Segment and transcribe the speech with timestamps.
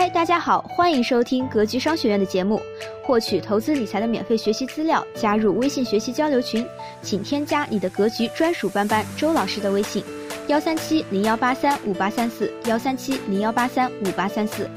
[0.00, 2.58] 嗨，大家好，欢迎收听格局商学院的节目，
[3.04, 6.66] 获取投资理财的免费学习资料，加入微信学习交流群，
[7.02, 10.02] 请添加你的格局专属班班周老师的微信：
[10.48, 14.70] 幺三七零幺八三五八三四，幺三七零幺八三五八三四。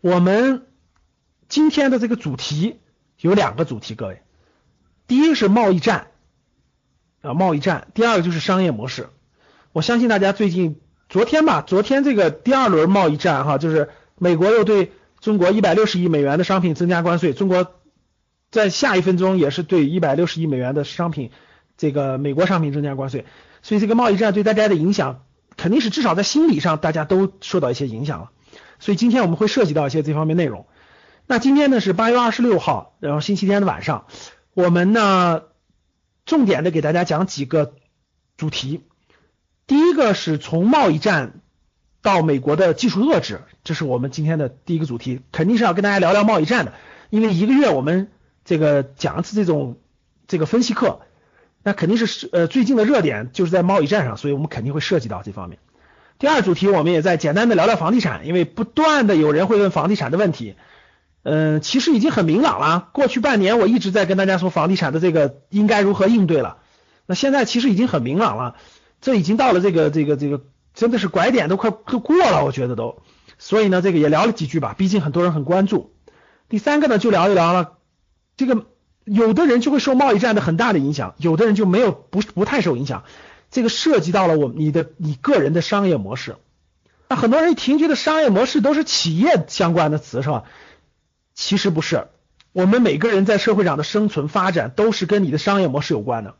[0.00, 0.66] 我们
[1.46, 2.80] 今天的这个主题
[3.20, 4.22] 有两个主题，各位，
[5.06, 6.06] 第一个是贸易战
[7.20, 9.10] 啊，贸易战；第二个就是商业模式。
[9.72, 10.80] 我相信大家最近。
[11.10, 17.74] 昨天吧，昨天这个第二轮贸易战哈，就是美国又对中国一百六十亿美元的商品增加关税，中国
[18.52, 21.32] 在下一分钟也是对一百六十亿美元的商品，
[21.76, 23.26] 这个美国商品增加关税，
[23.60, 25.24] 所以这个贸易战对大家的影响
[25.56, 28.30] 肯定是至少在心理上大家都受到一些影响了，
[28.78, 30.66] 所以今天我们会涉及到一些这方面内容。
[31.26, 34.06] 那今天呢是八月二十六号，然后星期天的晚上，
[34.54, 35.42] 我们呢
[36.24, 37.74] 重点的给大家讲几个
[38.36, 38.82] 主题。
[39.70, 41.42] 第一个是从贸易战
[42.02, 46.72] 到美国的技术遏制，这是我们今天的第一个主题，肯定是要跟大家聊聊贸易战的。
[47.08, 48.08] 因为一个月我们
[48.44, 49.78] 这个讲一次这种
[50.26, 51.02] 这个分析课，
[51.62, 55.60] 那肯定是呃最近的热点就是在贸易战上，所以我们肯定会涉及到这方面。
[56.18, 60.56] 第二主题我们也在简单的聊聊房地产，因为不断的有人会问房地产的问题，
[61.22, 62.88] 嗯，其实已经很明朗了。
[62.90, 66.56] 过去半年我一直在跟大家说房地产的这个应该如何应对了，
[67.06, 68.56] 那现在其实已经很明朗了。
[69.00, 70.42] 这已经到了这个这个这个
[70.74, 73.02] 真的是拐点都快都过了，我觉得都，
[73.38, 75.94] 所以呢，这个也聊了几句吧，毕竟很多人很关注。
[76.48, 77.78] 第三个呢，就聊一聊了，
[78.36, 78.66] 这个
[79.04, 83.04] 有的人就会受贸易战的很大的影响，有的人就没有不不太受影响。
[83.50, 86.36] 这个涉及到了我你的你个人的商业模式。
[87.08, 90.44] 那很多人一听觉得商业模式都是企业相关的词是吧？
[91.34, 92.06] 其实不是，
[92.52, 96.36] 我们每个人在社会上的生存发展都是跟你的商业模式有关的。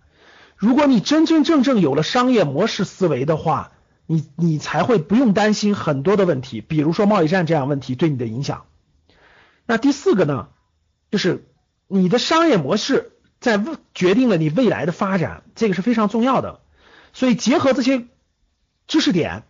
[0.61, 3.72] 如果你真真正正有了商业模式思维的话，
[4.05, 8.66] 你你才会不用担心很多的问题，比如说贸易战这样问题对你的影响。
[9.65, 10.49] 那第四个呢，
[11.10, 11.49] 就是
[11.88, 13.59] 你的商业模式在
[13.94, 16.60] 决定了你未来的发展，这个是非常重要的。
[17.15, 18.04] 所以结合这些
[18.87, 19.44] 知识点，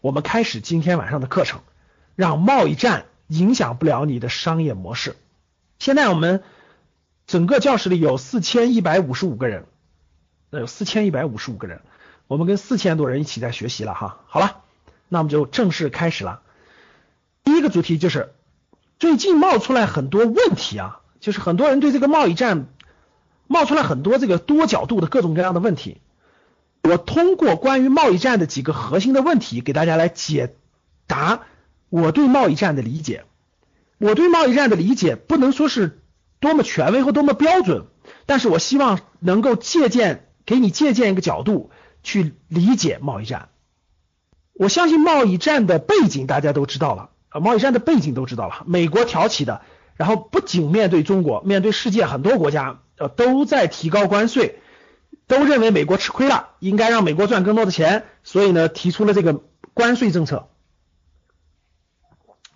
[0.00, 1.60] 我们开始今天晚上的课程，
[2.16, 5.14] 让贸易战影响不了你的商业模式。
[5.78, 6.42] 现在我们
[7.28, 9.66] 整个教室里有四千一百五十五个人。
[10.50, 11.80] 那有四千一百五十五个人，
[12.28, 14.20] 我们跟四千多人一起在学习了哈。
[14.26, 14.62] 好了，
[15.08, 16.40] 那我们就正式开始了。
[17.42, 18.32] 第一个主题就是
[18.98, 22.66] 最近冒出来很多问题啊，就是很多人对这个贸易战
[23.46, 26.00] 冒出来很多这个多角度的各种各样的问题。
[26.82, 30.54] 我通过关于贸易战的几个核心的问题，给大家来解
[31.08, 31.42] 答
[31.88, 33.24] 我对贸易战的理解。
[33.98, 36.00] 我对贸易战的理解不能说是
[36.38, 37.86] 多么权威或多么标准，
[38.26, 40.25] 但是我希望能够借鉴。
[40.46, 41.70] 给你借鉴一个角度
[42.02, 43.50] 去理解贸易战。
[44.54, 49.60] 我相信贸易战的背景大家都知道了啊，贸易战的背景都知道了，美国挑起的，
[49.96, 54.60] 然后不仅面对中国，面对世界很多国家，呃，都在提高关税，
[55.26, 59.42] 都认为美国吃亏了，应该让美国赚更多的钱，所以呢，提出了这个
[59.74, 60.48] 关税政策。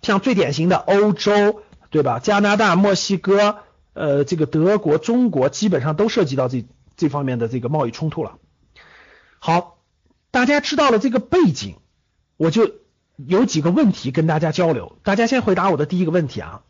[0.01, 2.17] 像最典型的欧洲，对吧？
[2.17, 3.57] 加拿大、墨西哥，
[3.93, 6.65] 呃，这个德国、中国，基本上都涉及到这。
[7.01, 8.37] 这方面的这个贸易冲突了。
[9.39, 9.79] 好，
[10.29, 11.77] 大家知道了这个背景，
[12.37, 12.75] 我就
[13.15, 14.99] 有几个问题跟大家交流。
[15.01, 16.61] 大家先回答我的第一个问题啊。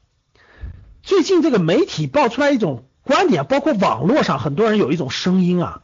[1.04, 5.82] 最近这个媒体爆出来一种观点，包括网络上很多人有一种声音啊，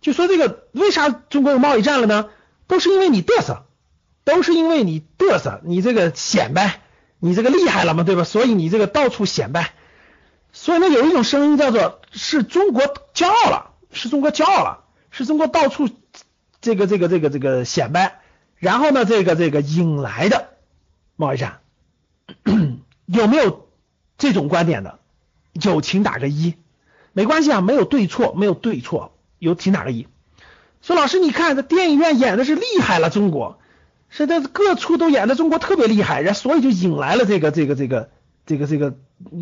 [0.00, 2.30] 就说这个为啥中国有贸易战了呢？
[2.66, 3.66] 都是因为你嘚瑟，
[4.24, 6.80] 都是因为你嘚瑟，你这个显摆，
[7.18, 8.24] 你这个厉害了嘛，对吧？
[8.24, 9.74] 所以你这个到处显摆。
[10.54, 13.73] 所以呢，有一种声音叫做是中国骄傲了。
[13.94, 15.88] 是中国骄傲了，是中国到处
[16.60, 18.20] 这个这个这个这个显摆，
[18.56, 20.48] 然后呢，这个这个引来的
[21.16, 21.60] 贸易战，
[23.06, 23.68] 有没有
[24.18, 24.98] 这种观点的？
[25.52, 26.54] 有，请打个一。
[27.12, 30.08] 没关系啊，没有对错，没有对错，有请打个一。
[30.82, 33.60] 说老师，你看这电影院演的是厉害了，中国
[34.08, 38.10] 是在各处都演的中国特别厉害，然所以就引来了这个这个这个
[38.46, 38.96] 这个这个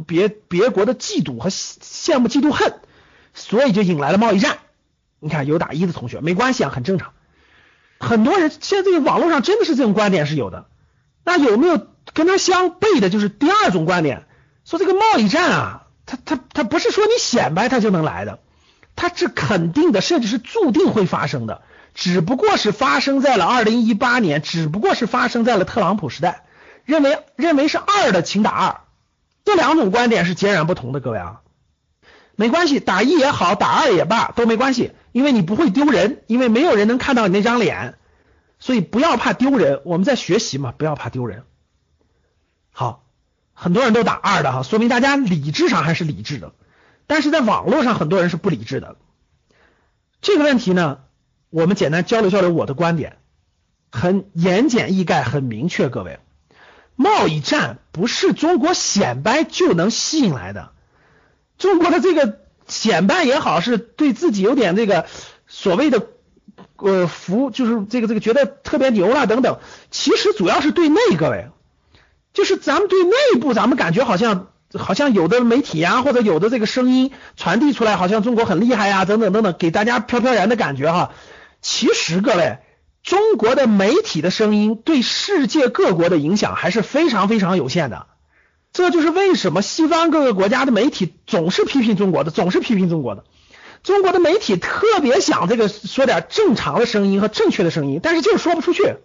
[0.07, 2.75] 别别国的嫉妒和羡慕、嫉妒、恨。
[3.35, 4.59] 所以就引来了贸易战。
[5.21, 7.13] 你看有打一的同学没关系啊，很正常。
[8.01, 10.67] 很多人现在这个网络上真的是这种观点是有的。
[11.25, 13.09] 那有没有跟他相悖的？
[13.11, 14.27] 就是第二种观点，
[14.65, 18.41] 说这个贸易战啊，它它它不是说你显摆它就能来的，
[18.97, 21.63] 它是肯定的，甚至是注定会发生的。
[21.95, 26.45] 只不过是发生在了二零一八年，只不过是发生在了特朗普时代。
[26.85, 28.81] 认为认为是二的，请打二。
[29.45, 31.42] 这两种观点是截然不同的，各位啊。
[32.37, 37.99] 没关系，打一也好，打二也罢，都没关系，因为你不会丢人，因为没有人能看到你那张脸，
[38.59, 41.45] 所以不要怕丢人，我们在学习嘛，不要怕丢人。
[42.71, 43.05] 好，
[43.53, 46.53] 很多人都打二的哈，说明大家理智上还是理智的，
[47.07, 48.97] 但是在网络上很多人是不理智的。
[50.21, 51.01] 这个问题呢，
[51.51, 53.19] 我们简单交流交流我的观点，
[53.91, 55.89] 很言简意赅，很明确。
[55.89, 56.21] 各位，
[56.97, 60.71] 贸易战不是中国显摆就能吸引来的，
[61.63, 65.07] 中国的这个显摆也好，是对自己有点这个
[65.47, 66.09] 所谓的。
[66.77, 69.61] 呃，服就是这个这个觉得特别牛了等等，
[69.93, 71.47] 其实主要是对内，各位，
[72.33, 81.13] 就是咱们对内部，咱们感觉好像好像有的媒体呀，或者有的这个声音传递出来，好像中国很厉害呀，等等等等，给大家飘飘然的感觉哈。
[81.61, 82.59] 其实各位，
[83.05, 88.07] 中国的媒体的声音对世界各国的影响还是非常非常有限的。
[88.73, 93.25] 这就是为什么西方各个国家的媒体总是批评中国的，总是批评中国的。
[93.83, 98.97] 中国的媒体特别想这个说点正常的声音和正确的声音，但是就是说不出去。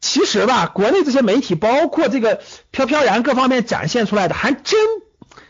[0.00, 4.78] 其实吧，国内这些媒体，包括这个飘飘然各方面展现出来的，还真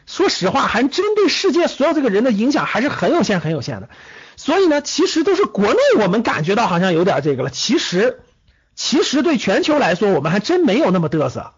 [0.06, 3.88] 说实话，还真对世界所有这个人的影响还是很有限、很有限的。
[4.36, 8.20] 所以呢，其实都是国内我们感觉到好像有点这个了，其实
[8.74, 11.52] 其实对全球来说，我们还真没有那么嘚瑟，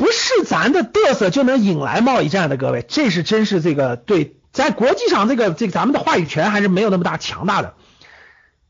[0.00, 4.34] 不是咱的嘚瑟就能引来贸易战的，各位，这是真是这个对。
[4.50, 7.74] 在国际上，这个这咱们的话语权还是没有那么大强大的，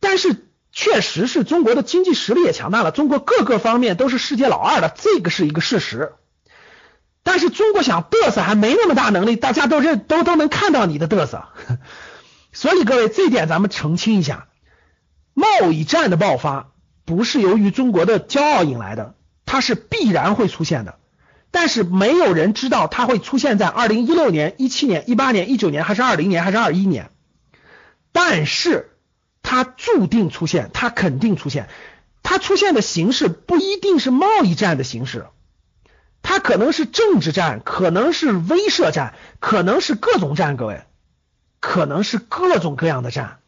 [0.00, 6.14] 但是确实是中国的经济实力也强大了，中国各个方面都是世界老二的，这个是一个事实。
[7.22, 11.44] 但是中国想嘚瑟还没那么大能力，大家都认都都能看到你的嘚瑟，
[12.52, 14.48] 所以各位这点咱们澄清一下，
[15.32, 16.72] 贸易战的爆发
[17.04, 19.14] 不是由于中国的骄傲引来的，
[19.46, 20.98] 它是必然会出现的。
[21.52, 27.10] 但是没有人知道它会出现在二零一六年、一七年、一八年、一九年，还是二零年，还是二一年。
[28.12, 28.90] 但是
[29.42, 31.68] 它注定出现，它肯定出现。
[32.22, 35.26] 它出现的形式不一定是贸易战的形式，
[36.22, 40.56] 它可能是政治战，可能是威慑战，可能是各种战。
[40.56, 40.84] 各位，
[41.58, 43.38] 可能是各种各样的战。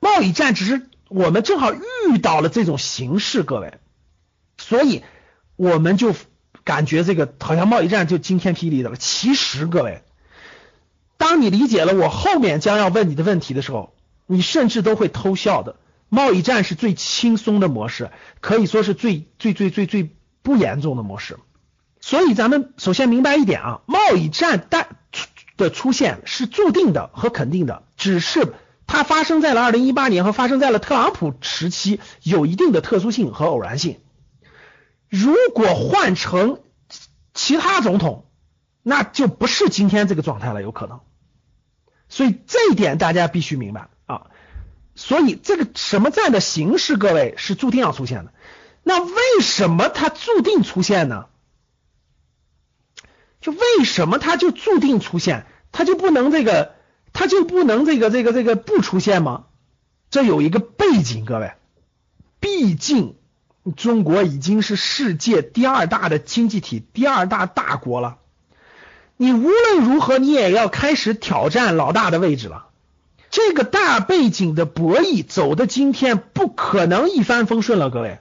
[0.00, 3.74] 贸易战只是我们正好遇到了这种形式，各位，
[4.58, 5.04] 所以
[5.54, 6.12] 我们就。
[6.66, 8.96] 感觉这个好像贸易战就惊天霹雳的了。
[8.96, 10.02] 其实各位，
[11.16, 13.94] 当你理解了我后面将要问你的问题的时候，
[14.26, 15.76] 你甚至都会偷笑的。
[16.08, 18.10] 贸易战是最轻松的模式，
[18.40, 20.10] 可以说是最最最最最
[20.42, 21.38] 不严重的模式。
[22.00, 24.88] 所以咱们首先明白一点啊，贸易战但
[25.56, 28.54] 的出现是注定的和肯定的，只是
[28.88, 33.98] 它发生在了二零一八年和发生在了特朗普时期有一定的特殊性和偶然性。
[35.24, 36.60] 如果换成
[37.32, 38.26] 其他总统，
[38.82, 41.00] 那就不是今天这个状态了，有可能。
[42.08, 44.26] 所以这一点大家必须明白啊。
[44.94, 48.32] 所以这个什么战的形式，各位是注定要出现的。
[48.82, 51.26] 那为什么它注定出现呢？
[53.40, 55.46] 就为什么它就注定出现？
[55.72, 56.74] 它就不能这个，
[57.12, 59.46] 它就不能这个这个这个不出现吗？
[60.10, 61.54] 这有一个背景，各位，
[62.40, 63.16] 毕竟。
[63.74, 68.18] 中国已经是世界第二大的经济体，第二大大国了。
[69.16, 72.66] 你无论如何，你也要开始挑战老大的位置了。
[73.30, 78.18] 这个大背景的博弈走的今天不可能一帆风顺了，各位。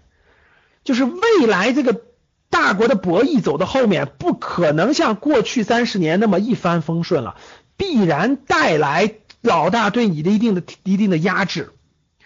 [0.83, 2.01] 就是未来这个
[2.49, 7.35] 大国的博弈走到后面，不可能像过去三十年那么一帆风顺了，
[7.77, 11.73] 必然带来老大对你的一定的一定的压制。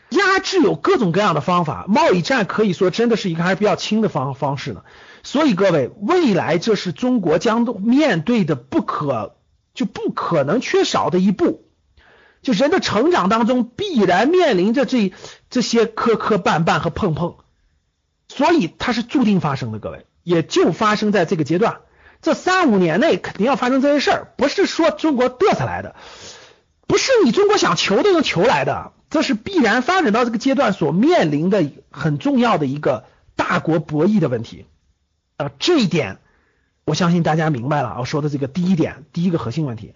[0.10, 4.84] 压制有各种各样的方法，贸易战可以说真的是一个还是比较轻的方方式呢。
[5.24, 9.36] 所以各位，未来这是中国将面对的不可
[9.74, 11.66] 就不可能缺少的一步，
[12.42, 15.14] 就人的成长当中必然面临着这
[15.50, 17.36] 这些磕磕绊绊和碰碰，
[18.28, 19.80] 所以它是注定发生的。
[19.80, 21.82] 各位，也就发生在这个阶段，
[22.22, 25.96] 这三五年内肯定要发生这些事儿，不是说中国嘚瑟来的，
[26.90, 28.94] 不是你中国想求都能求来的。
[29.12, 33.06] 这是必然发展到这个阶段所面临的很重要的一个
[33.36, 34.68] 大国博弈的问题
[35.38, 36.18] 啊，这一点
[36.86, 37.96] 我相信大家明白了。
[38.00, 39.96] 我说的这个第一点，第一个核心问题，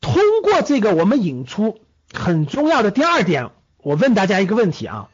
[0.00, 1.78] 通过这个我们引出
[2.12, 5.10] 很重要的第二点，我问大家一个问题啊，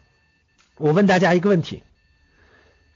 [0.76, 1.82] 我问大家一个问题：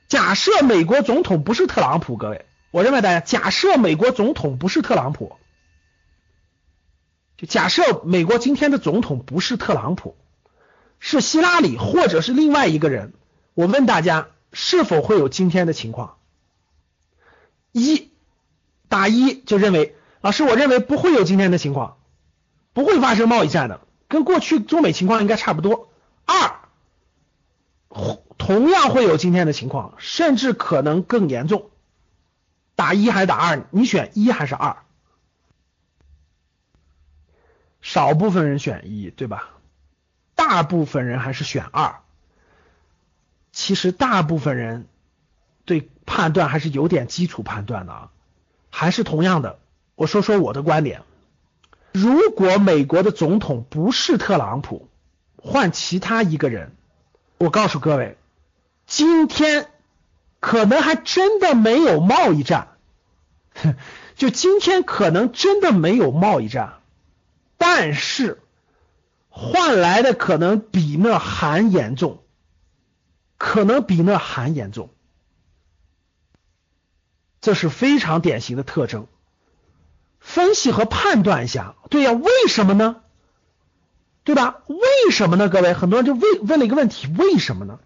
[0.09, 5.37] 假设美国总统不是特朗普，各位，我认为大家假设美国总统不是特朗普。
[7.49, 10.17] 假设美国今天的总统不是特朗普，
[11.01, 13.13] 是希拉里或者是另外一个人，
[13.55, 16.17] 我问大家是否会有今天的情况？
[17.73, 18.11] 一
[18.89, 21.97] 打一就认为老师，我认为不会有今天的情况，
[22.73, 25.89] 不会发生贸易战的，跟过去中美情况应该差不多。
[26.25, 26.61] 二
[27.89, 31.71] 同同样会有今天的情况，甚至可能更严重。
[32.77, 33.67] 打一还是打二？
[33.71, 34.77] 你选一还是二？
[37.83, 39.51] 少部分人选一，对吧？
[40.35, 41.97] 大部分人还是选二。
[43.53, 44.87] 其实大部分人
[45.67, 48.11] 对判断还是有点基础判断的啊。
[48.71, 49.59] 还是同样的，
[49.95, 51.03] 我说说我的观点。
[51.93, 54.89] 如果美国的总统不是特朗普，
[55.37, 56.73] 换其他一个人，
[57.37, 58.17] 我告诉各位，
[58.87, 59.69] 今天
[60.41, 62.69] 可能还真的没有贸易战，
[64.17, 66.81] 就今天可能真的没有贸易战，
[67.65, 68.43] 但是
[69.29, 72.25] 换来的可能比那还严重，
[73.39, 74.91] 可能比那还严重，
[77.41, 79.07] 这是非常典型的特征。
[80.19, 82.97] 分析和判断一下，对呀，为什么呢？
[84.25, 84.63] 对吧？
[84.67, 85.49] 为什么呢？
[85.49, 87.79] 各位，很多人就问问了一个问题，为什么呢？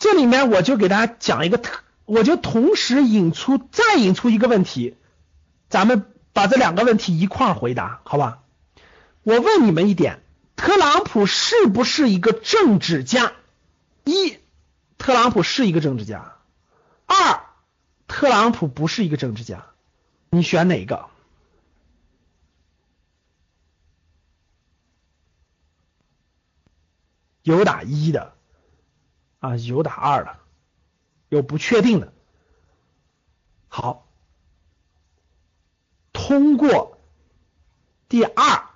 [0.00, 4.96] 这里面我就给大家讲一个特，我就同时引出再引出一个问题，
[5.68, 8.39] 咱们把这两个问题一块儿回答，好吧？
[9.22, 10.22] 我问你们一点，
[10.56, 13.32] 特朗普是不是一个政治家？
[14.04, 14.38] 一，
[14.96, 16.38] 特朗普是一个政治家；
[17.06, 17.44] 二，
[18.06, 19.66] 特朗普不是一个政治家。
[20.30, 21.10] 你选哪个？
[27.42, 28.34] 有打一的
[29.38, 30.38] 啊，有打二的，
[31.28, 32.12] 有不确定的。
[33.68, 34.06] 好，
[36.12, 36.98] 通过
[38.08, 38.69] 第二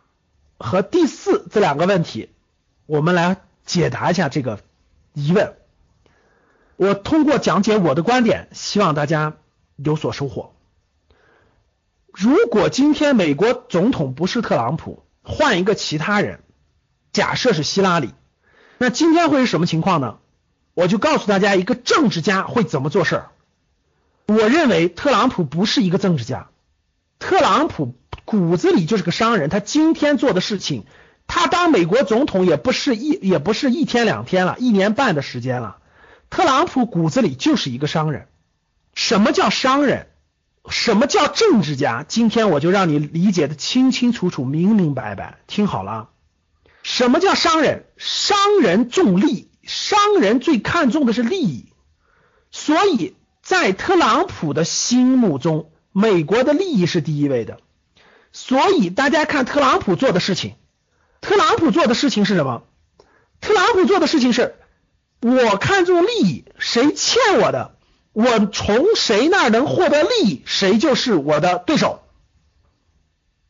[0.64, 2.30] 和第四这两个问题，
[2.86, 4.60] 我们来解答一下这个
[5.12, 5.54] 疑问。
[6.76, 9.34] 我通过讲解我的观点，希望大家
[9.76, 10.54] 有所收获。
[12.12, 16.40] 如果今天美国总统不是特朗普，换一个其他人，
[17.12, 18.14] 假设是希拉里，
[18.78, 20.18] 那今天会是什么情况呢？
[20.72, 23.30] 我就告诉大家一个政治家会怎么做事儿。
[24.26, 26.48] 我认为特朗普不是一个政治家，
[27.18, 27.94] 特朗普
[28.24, 29.50] 骨子里就是个商人。
[29.50, 30.84] 他今天做的事情，
[31.26, 35.78] 他当美国总统也不是一也不是一天两天了，一年半的时间了。
[36.30, 38.26] 特朗普骨子里就是一个商人。
[38.94, 40.08] 什么叫商人？
[40.70, 42.04] 什么叫政治家？
[42.08, 45.38] 今天我就让你理解的清清楚楚、明明白白。
[45.46, 46.08] 听好了，
[46.82, 47.84] 什么叫商人？
[47.98, 51.66] 商人重利，商人最看重的是利益。
[52.50, 57.58] 所以在特朗普的心目中，美国的利益是第一位的。
[58.34, 60.56] 所以大家看特朗普做的事情，
[61.20, 62.64] 特朗普做的事情是什么？
[63.40, 64.56] 特朗普做的事情是，
[65.20, 67.76] 我看重利益，谁欠我的？
[68.12, 72.02] 我从谁那儿能获得利益，谁就是我的对手，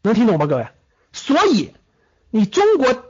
[0.02, 0.68] 能听懂吗，各位？
[1.12, 1.72] 所以
[2.30, 3.04] 你中国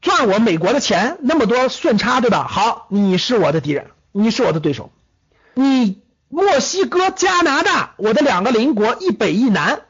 [0.00, 2.48] 赚我美国的钱那么多顺差，对吧？
[2.48, 4.90] 好，你是我的敌人，你是我的对手。
[5.54, 9.82] 你墨西哥、加拿大，我的两个邻国一北一南，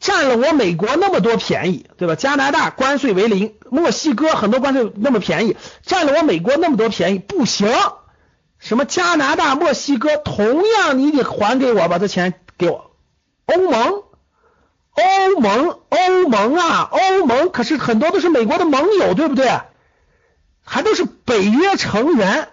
[0.00, 2.16] 占了我美国那么多便宜，对吧？
[2.16, 7.70] 加拿大关税为零，墨西哥很多关税那么便宜，占了我美国那么多便宜，不行。
[8.58, 12.90] 什么加拿大、墨西哥，同样你得还给我，把这钱给我。
[13.46, 14.02] 欧盟，
[14.92, 19.60] 欧盟，欧盟啊，欧盟可是很多都是美国的盟友，对不对？
[20.64, 22.48] 还都是北约成员。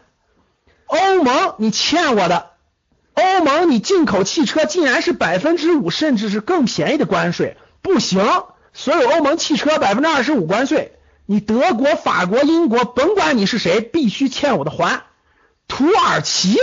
[0.86, 2.52] 欧盟，你欠我的。
[3.18, 8.24] 欧盟，你进口汽车竟然是百分之五，甚至是更便宜的关税，不行。
[8.74, 10.94] 所有欧盟汽车百分之二十五关税，
[11.26, 15.02] 你德国、法国、英国，甭管你是谁，必须欠我的还。
[15.68, 16.58] 土耳其，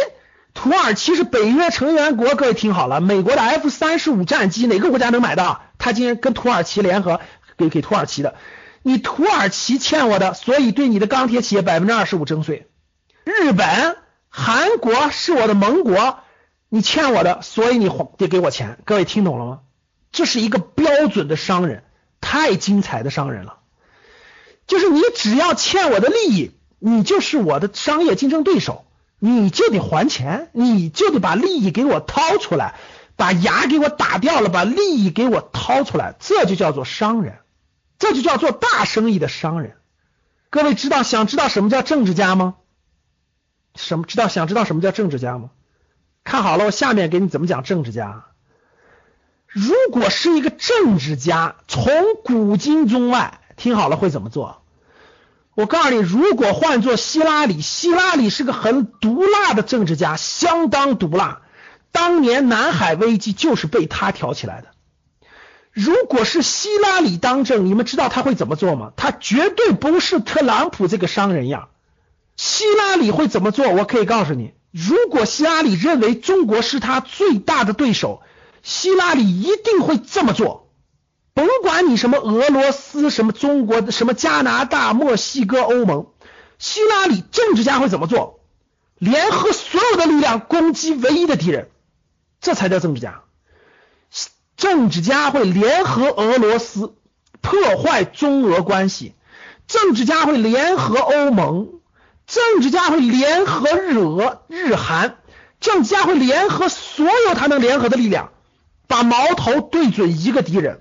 [0.55, 5.63] 土耳其是北约成员国，各位听好了，美国的 F 三十五战机哪个国家能买到？
[5.79, 7.21] 他今天跟土耳其联合
[7.59, 8.37] 给给土耳其的，
[8.83, 12.69] 你土耳其欠我的，所以对你的钢铁企业百分之二十五征税。
[13.25, 13.97] 日本、
[14.29, 16.21] 韩国是我的盟国，
[16.75, 18.81] 你欠我的，所以你还得给我钱。
[18.85, 19.61] 各位听懂了吗？
[20.11, 21.85] 这是一个标准的商人，
[22.21, 23.61] 太精彩的商人了。
[24.67, 26.51] 就是你只要欠我的利益，
[26.81, 28.87] 你就是我的商业竞争对手。
[29.21, 32.75] 你就得还钱，你就得把利益给我掏出来，
[33.15, 37.37] 把牙给我打掉了，把利益给我掏出来，这就叫做商人，
[38.01, 39.77] 这就叫做大生意的商人。
[40.51, 42.57] 各位知道想知道什么叫政治家吗？
[43.77, 45.51] 什么知道想知道什么叫政治家吗？
[46.25, 48.25] 看好了，我下面给你怎么讲政治家。
[49.47, 51.93] 如果是一个政治家，从
[52.25, 54.63] 古今中外，听好了会怎么做？
[55.55, 61.43] 我告诉你，如果换做希拉里，希拉里是个很毒辣的政治家，相当毒辣。
[61.93, 64.69] 当年南海危机就是被他挑起来的。
[65.71, 68.93] 如果是希拉里当政，你们知道他会怎么做吗？
[68.97, 71.69] 他绝对不是特朗普这个商人样。
[72.37, 73.69] 希拉里会怎么做？
[73.69, 78.23] 我可以告诉你，如果希拉里认为中国是他最大的对手，
[78.65, 80.69] 希拉里一定会这么做。
[81.33, 86.09] 甭管你什么俄罗斯、什么中国、什么加拿大、墨西哥、欧盟，
[86.59, 88.41] 希拉里政治家会怎么做？
[88.99, 91.71] 联合所有的力量攻击唯一的敌人，
[92.41, 93.23] 这才叫政治家。
[94.57, 96.95] 政治家会联合俄罗斯
[97.41, 99.15] 破坏中俄关系，
[99.69, 101.81] 政治家会联合欧盟，
[102.27, 105.19] 政治家会联合日俄、日韩，
[105.61, 108.31] 政治家会联合所有他能联合的力量，
[108.87, 110.81] 把矛头对准一个敌人。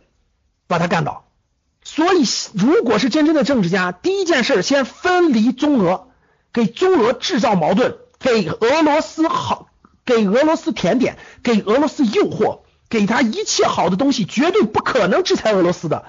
[0.66, 1.28] 把他干倒，
[1.84, 2.24] 所以
[2.54, 6.08] 如果是真正的政治家，第一件事先分离中俄，
[6.52, 9.68] 给中俄制造矛盾，给俄罗斯好，
[10.06, 16.06] 给俄罗斯甜点，给俄罗斯诱惑，给他一切好的东西，绝对不可能制裁俄罗斯的。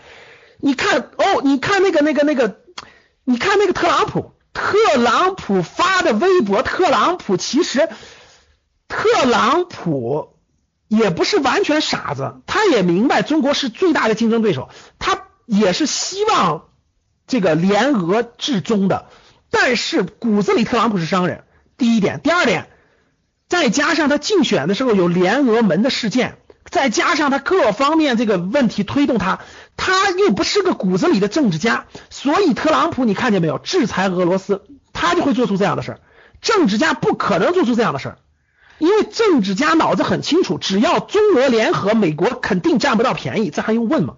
[0.58, 2.60] 你看哦，你看那个那个那个，
[3.24, 7.90] 你看那个特朗普，特朗普发的微博，特朗普其实，
[8.88, 10.30] 特朗普。
[10.86, 14.68] 也不是完全傻子，他也明白中国是最大的竞争对手，
[15.00, 16.68] 他也是希望
[17.26, 19.08] 这个联俄制中的，
[19.50, 21.44] 但是骨子里特朗普是商人。
[21.78, 22.68] 第一点，第二点，
[23.48, 26.38] 再加上他竞选的时候有联俄门的事件，
[26.70, 29.40] 再加上他各方面这个问题推动他，
[29.76, 36.00] 他又不是个骨子里的政治家，所以特朗普你看见没有，制裁俄罗斯，他就会做出这样的事儿，
[36.40, 38.18] 政治家不可能做出这样的事儿。
[38.78, 44.16] 因为政治家脑子很清楚，只要中俄联合，美国肯定占不到便宜，这还用问吗？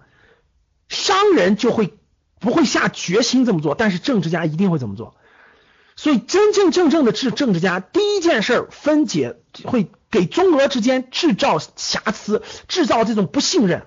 [0.89, 1.93] 商人就会
[2.39, 5.15] 不会下决心这么做，但是政治家一定会这么做。
[5.95, 13.85] 所以真真正正的治政治家，第一件事分解会给中俄之间制造瑕疵，制造这种不信任。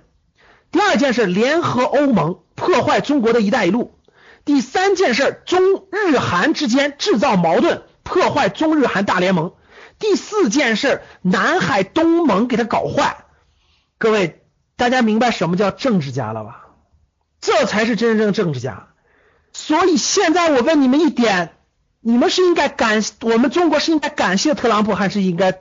[0.70, 3.98] 第二件事联合欧盟破坏中国的一带一路。
[4.44, 5.60] 第三件事中
[5.90, 9.52] 日韩之间制造矛盾，破坏中日韩大联盟。
[9.98, 13.24] 第四件事，南海东盟给他搞坏，
[13.98, 14.42] 各位
[14.76, 16.68] 大家明白什么叫政治家了吧？
[17.40, 18.88] 这才是真正政治家。
[19.52, 21.56] 所以现在我问你们一点，
[22.00, 25.60] 你们是应该感我们中国是应该感谢特朗普，还是应该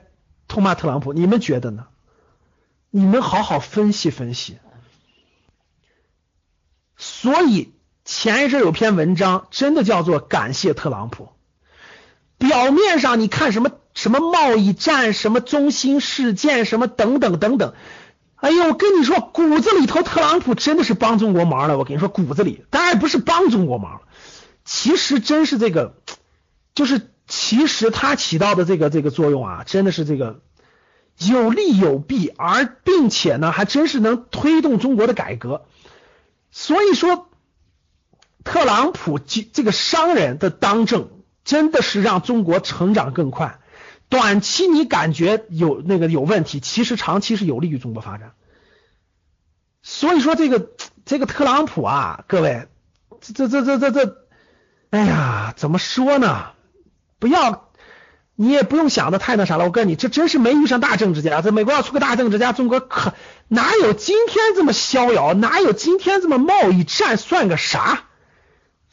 [0.50, 1.14] 痛骂特朗普？
[1.14, 1.86] 你们觉得呢？
[2.90, 4.58] 你们好好分析分析。
[6.98, 7.72] 所以
[8.04, 11.30] 前一阵有篇文章，真的叫做感谢特朗普。
[12.36, 13.70] 表面上你看什么？
[13.92, 17.74] 什么贸易战，什么中心事件，什么等等等等。
[18.36, 21.76] 哎呦，我跟你说，骨子里头特朗普真的是帮中国忙了。
[21.76, 24.02] 我跟你说，骨子里当然不是帮中国忙，
[24.64, 25.96] 其实真是这个，
[26.74, 30.42] 就是其实他起到的这个这个作用啊，真的是这个
[31.16, 35.64] 有利有弊，而并且呢，还真是能推动中国的改革。
[36.50, 37.30] 所以说，
[38.42, 41.08] 特朗普这这个商人的当政，
[41.44, 43.60] 真的是让中国成长更快。
[44.08, 48.32] 短期你感觉有那个有问题，其实长期是有利于中国发展。
[49.82, 50.70] 所以说这个
[51.04, 52.66] 这个特朗普啊，各位，
[53.20, 54.16] 这这这这这，
[54.90, 56.58] 哎呀，怎么说呢？
[57.20, 57.68] 不要，
[58.34, 59.64] 你也不用想的太那啥了。
[59.66, 61.42] 我告诉你，这真是没遇上大政治家。
[61.42, 63.14] 这美国要出个大政治家，中国可
[63.46, 65.34] 哪有今天这么逍遥？
[65.34, 68.04] 哪有今天这么贸易战算个啥？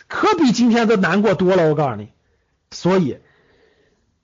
[0.07, 1.69] 可比今天都难过多了。
[1.69, 2.09] 我告诉你，
[2.69, 3.17] 所以。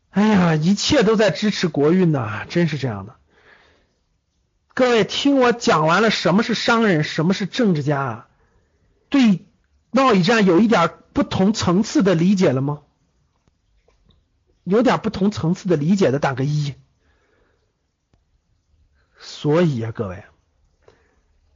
[0.10, 3.16] 哎呀，一切都在支持国运呐，真是这样的。
[4.76, 8.28] 各位，听我讲完了什么是商人，什么是政治家，
[9.10, 9.46] 对
[9.90, 12.82] 贸易战有一点不同层次的理解了吗？
[14.64, 16.76] 有点不同层次的理解的打个一。
[19.20, 20.24] 所以啊，各位，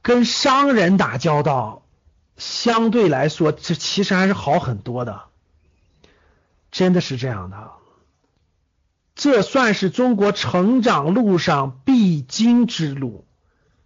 [0.00, 1.82] 跟商人打交道，
[2.36, 5.24] 相对来说，这其实还是好很多的，
[6.70, 7.72] 真的是这样的。
[9.14, 13.26] 这算是中国成长路上必经之路，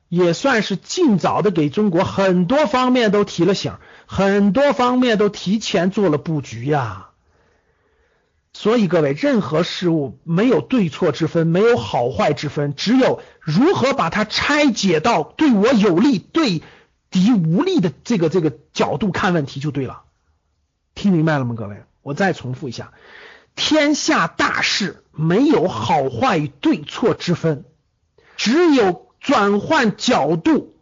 [0.08, 7.12] 也算是尽早的给中国很多方面都提了醒，很多方面都提前做了布局呀。
[8.54, 16.62] 所以各位，任何事物没有对错之分，没有好坏之分，只有如何把它拆解到对我有利、对
[17.10, 20.02] 敌无利的这个这个角度看问题就对了。
[20.94, 21.82] 听明白了吗，各位？
[22.02, 22.92] 我再重复一下。
[23.54, 27.64] 天下大事没有好坏与对错之分，
[28.36, 30.76] 只有转换角度，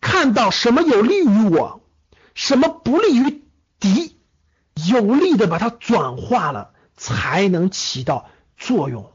[0.00, 1.82] 看到什么有利于我，
[2.34, 3.42] 什么不利于
[3.80, 4.18] 敌，
[4.88, 9.12] 有利的把它转化了，才能起到作用，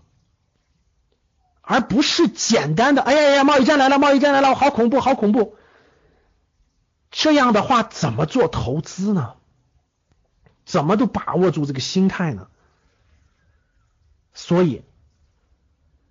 [1.61, 5.55] 而不是简单的哎呀呀，贸易战来了，贸易战来了，好恐怖，好恐怖。
[7.11, 9.35] 这样的话怎么做投资呢？
[10.65, 12.47] 怎么都把握住这个心态呢？
[14.33, 14.83] 所以，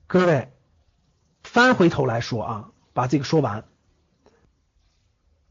[0.09, 0.53] 各位
[1.45, 3.65] 翻回头来说啊，把这个说完。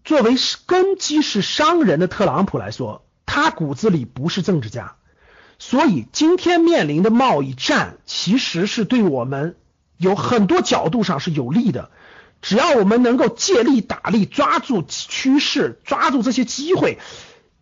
[0.04, 4.98] 作为根基是商人的特朗普来说，他骨子里不是政治家，
[5.60, 9.56] 所以今天面临的贸易战其实是对我们
[9.98, 11.90] 有很多角度上是有利的。
[12.42, 17.00] 只要我们能够借力打力，抓住趋势，抓住这些机会。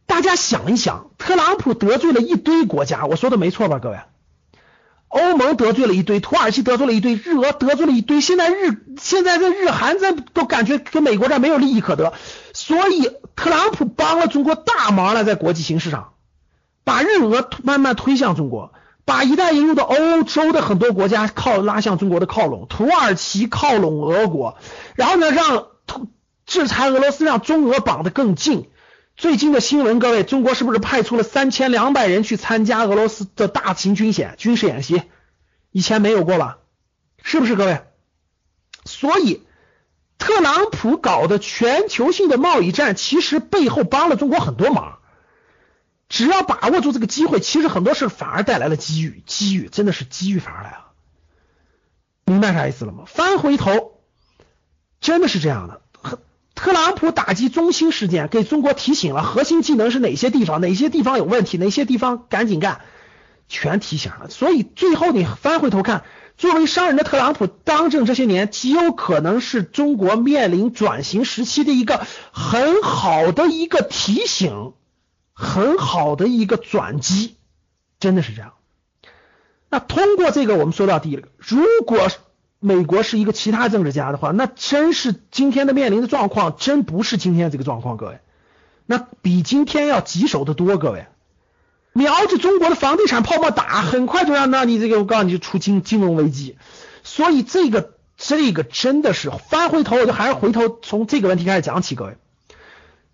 [0.05, 3.99] 大家想一想，特朗普得罪了一堆国家，我说的没错吧，各位？
[5.08, 12.13] 欧盟得罪了一堆，土耳其得罪了一堆，日俄得罪了一堆，现在日现在这日韩这都感觉跟美国这没有利益可得，
[12.53, 16.14] 所以特朗普帮了中国大忙了，在国际形势上，
[16.85, 18.71] 把日俄慢慢推向中国，
[19.03, 24.57] 把一带一路的欧洲的很多国家靠拉向中国的靠拢，土耳其靠拢俄国，
[24.95, 25.67] 然后呢让
[26.45, 28.69] 制裁俄罗斯，让中俄绑得更近。
[29.17, 35.03] 最近的新闻，各位，中国是不是派出了三千两百人去参加俄罗斯的大型军演、军事演习？
[35.71, 36.57] 以前没有过吧？
[37.23, 37.81] 是不是各位？
[38.83, 39.41] 所以，
[40.19, 44.99] 特朗普搞的全球性的贸易战，其实背后帮了中国很多忙。
[46.15, 50.86] 只要把握住这个机会，其实很多事反而带来了机遇，机遇真的是机遇反而来了。
[52.23, 53.04] 明白啥意思了吗？
[53.06, 53.99] 翻回头，
[55.01, 55.82] 真的是这样的。
[56.56, 62.80] 特朗普打击中兴事件，给中国提醒了核心技能是哪些地方，哪些地方有问题，哪些地方赶紧干，
[63.49, 64.30] 全提醒了。
[64.30, 66.06] 所以最后你翻回头看，
[66.38, 74.71] 作为商人的特朗普当政这些年，极有可能是中国面临转型时期的一个很好的一个提醒，
[75.35, 77.35] 很好的一个转机，
[77.99, 78.53] 真的是这样。
[79.69, 82.07] 那通过这个，我们说到第一个，如果。
[82.61, 88.19] 美国是一个其他政治家的话，那真是今天的面临的状况，真不是今天这个状况，各位，
[88.87, 91.05] 那比今天要棘手的多，各位，
[91.93, 96.57] 瞄着中国的房地产泡沫打，很快就让那你这个我告诉你就出金金融危机，
[97.03, 102.17] 所以这个这个真的是翻回头，我就还是回头从这个问题开始讲起，各位，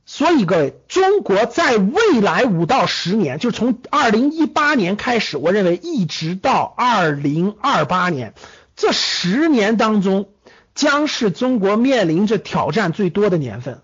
[0.05, 8.33] 所以各位，中国在未来五到十年，就是从二零一八年开始，我认为一直到二零二八年。
[8.75, 10.29] 这十年当中，
[10.73, 13.81] 将是中国面临着挑战最多的年份。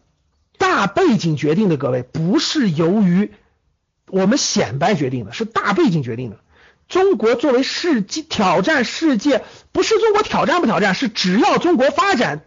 [0.58, 3.32] 大背景决定的，各位不是由于
[4.08, 6.38] 我们显摆决定的，是大背景决定的。
[6.90, 12.46] 中国作为世界挑战世界，不是中国挑战不挑战，是只要中国发展，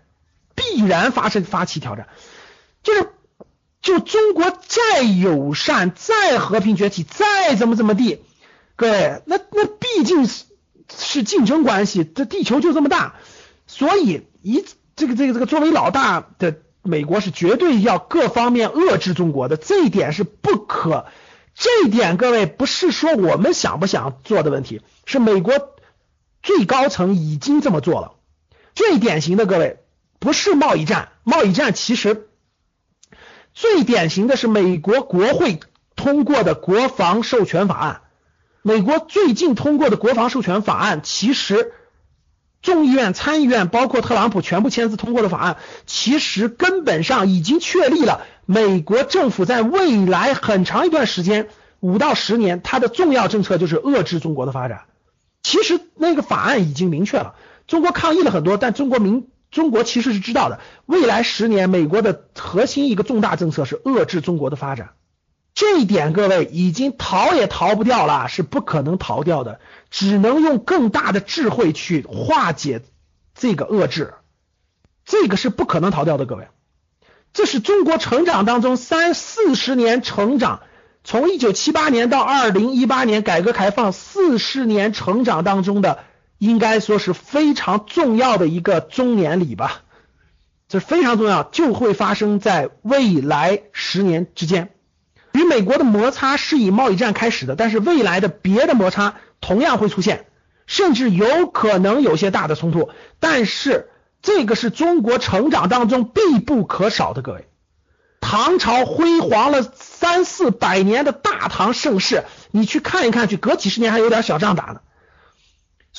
[0.54, 2.08] 必然发生发起挑战。
[2.82, 3.10] 就是
[3.82, 8.22] 就中国再友善、再和平崛起、再怎么怎么地，
[8.76, 10.44] 各位，那那毕竟是。
[10.92, 13.14] 是竞争关系，这地球就这么大，
[13.68, 14.64] 所以一
[14.96, 21.06] 这个这个这个作为老大的美国是绝对要各方面遏制中国的，这一点是不可，
[21.54, 25.54] 这一点各位不是说我们想不想做的问题，是美国
[26.42, 28.14] 最高层已经这么做了。
[28.74, 29.78] 最典型的各位
[30.18, 32.29] 不是贸易战，贸易战其实
[33.54, 35.60] 最典型的是美国国会
[35.96, 38.00] 通过的国防授权法案。
[38.62, 41.72] 美国最近通过的国防授权法案，其实
[42.60, 51.48] 众议院、参议院包括特朗普全部签字通过的法案，其实根本上已经确立了美国政府在未来很长一段时间，
[51.80, 54.82] 五到十年，它的重要政策就是遏制中国的发展。
[55.42, 57.34] 其实那个法案已经明确了，
[57.66, 64.90] 中国抗议了很多，但中国民中国其实是知道的，未来十年美国的核心一个重大政策是遏制中国的发展。
[65.52, 69.60] 这一点各位已经逃也逃不掉了，是不可能逃掉的，
[69.90, 72.82] 只能用更大的智慧去化解
[73.34, 74.14] 这个遏制，
[75.04, 76.46] 这个是不可能逃掉的，各位，
[77.32, 80.62] 这是中国成长当中三四十年成长，
[81.02, 86.04] 从一九七八年到二零一八年改革开放四十年成长当中的，
[86.40, 89.82] 应该说是非常重要的一个中年礼吧，
[90.68, 94.70] 这非常重要，就会发生在未来十年之间。
[95.32, 100.24] 与美国的摩擦是以贸易战开始的，但是未来的别的摩擦同样会出现，
[100.66, 102.88] 甚至有可能有些大的冲突。
[103.18, 103.90] 但是
[104.22, 107.20] 这个是中国成长当中必不可少的。
[107.20, 107.48] 各位，
[108.22, 114.80] 唐朝辉煌了三四百年的大唐盛世，你去看一看去，隔几十年还有点小仗打呢。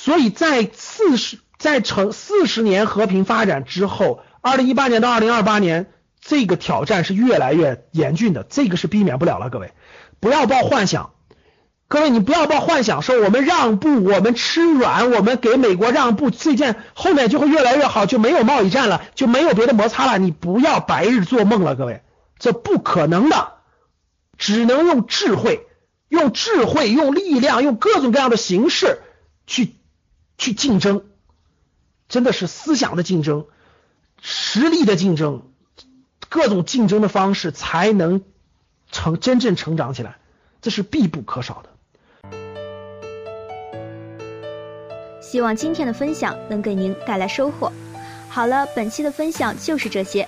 [0.04, 5.92] 所以在四十在成四十年和平发展之后，二零一八年到二零二八年。
[6.24, 9.50] 这个挑战是越来越严峻的，这个是避免不了了。
[9.50, 9.74] 各位，
[10.20, 11.14] 不要抱幻想，
[11.88, 20.20] 各位你不要抱幻想，说我们让步，我们吃软，我们给美国让步，这件后面就会越来越好，就没有贸易战了，就没有别的摩擦了。
[20.20, 22.04] 你不要白日做梦了，各位，
[22.38, 23.54] 这不可能的，
[24.38, 25.66] 只能用智慧，
[26.08, 29.02] 用智慧，用力量，用各种各样的形式
[29.48, 29.74] 去
[30.42, 31.04] 去竞争，
[32.10, 33.46] 真的是思想的竞争，
[34.20, 35.44] 实力的竞争，
[36.30, 38.24] 各种竞争的方式才能
[38.92, 40.18] 成真正成长起来，
[40.60, 41.70] 这是必不可少的。
[45.22, 47.72] 希望今天的分享能给您带来收获。
[48.28, 50.28] 好了，本期的分享就是这些。